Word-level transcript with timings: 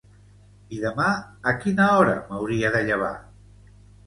I 0.75 0.79
demà, 0.85 1.09
a 1.51 1.53
quina 1.65 1.91
hora 1.99 2.17
m'hauria 2.31 2.73
de 2.79 2.83
llevar? 2.89 3.13